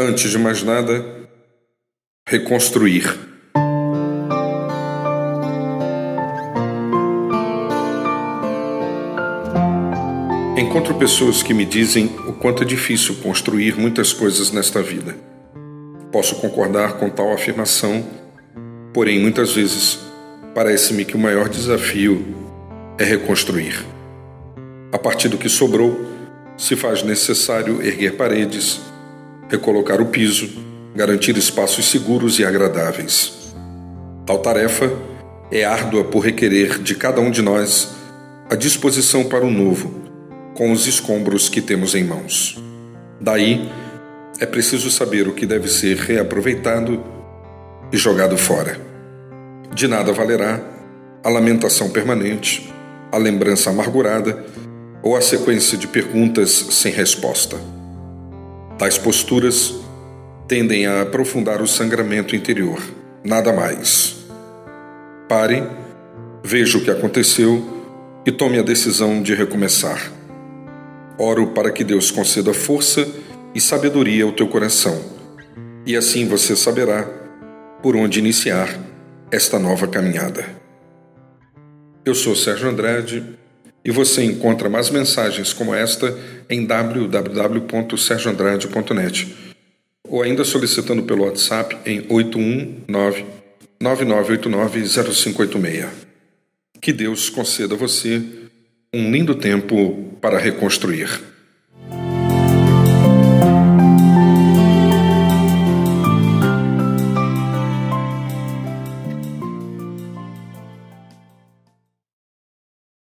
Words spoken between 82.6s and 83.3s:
Andrade